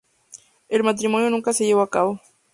El 0.67 0.81
matrimonio 0.81 1.29
nunca 1.29 1.53
se 1.53 1.63
llevó 1.63 1.81
a 1.83 1.89
cabo. 1.91 2.19